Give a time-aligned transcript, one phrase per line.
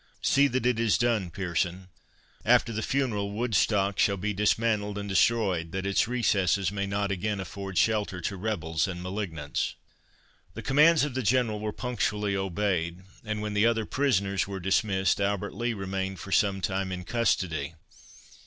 [0.23, 1.89] See that it is done, Pearson.
[2.43, 7.39] After the funeral, Woodstock shall be dismantled and destroyed, that its recesses may not again
[7.39, 9.75] afford shelter to rebels and malignants."
[10.55, 15.21] The commands of the General were punctually obeyed, and when the other prisoners were dismissed,
[15.21, 17.75] Albert Lee remained for some time in custody.